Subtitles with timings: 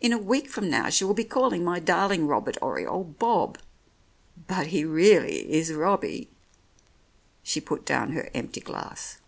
[0.00, 3.56] In a week from now she will be calling my darling Robert Oriole, Bob.
[4.48, 6.28] But he really is Robbie."
[7.44, 9.18] She put down her empty glass.